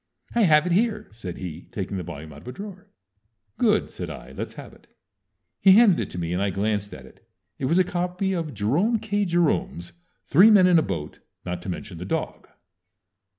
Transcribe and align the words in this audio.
"I 0.33 0.45
have 0.45 0.65
it 0.65 0.71
here," 0.71 1.09
said 1.11 1.37
he, 1.37 1.67
taking 1.69 1.97
the 1.97 2.01
volume 2.03 2.33
out 2.33 2.41
of 2.41 2.47
a 2.47 2.51
drawer. 2.51 2.89
"Good!" 3.59 3.91
said 3.91 4.09
I. 4.09 4.31
"Let's 4.31 4.55
have 4.55 4.73
it." 4.73 4.87
He 5.59 5.73
handed 5.73 5.99
it 5.99 6.09
to 6.09 6.17
me, 6.17 6.33
and 6.33 6.41
I 6.41 6.49
glanced 6.49 6.91
at 6.91 7.05
it. 7.05 7.23
_It 7.59 7.65
was 7.67 7.77
a 7.77 7.83
copy 7.83 8.33
of 8.33 8.51
Jerome 8.51 8.97
K. 8.97 9.25
Jerome's 9.25 9.93
"Three 10.27 10.49
Men 10.49 10.65
in 10.65 10.79
a 10.79 10.81
Boat, 10.81 11.19
not 11.45 11.61
to 11.61 11.69
Mention 11.69 11.99
the 11.99 12.05
Dog!" 12.05 12.47